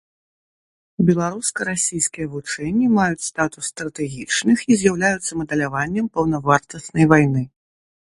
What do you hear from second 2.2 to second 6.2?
вучэнні маюць статус стратэгічных і з'яўляюцца мадэляваннем